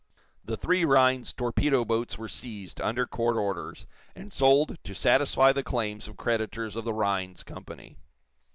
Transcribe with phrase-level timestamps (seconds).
[0.43, 3.85] The three Rhinds torpedo boats were seized, under court orders,
[4.15, 7.97] and sold to satisfy the claims of creditors of the Rhinds Company.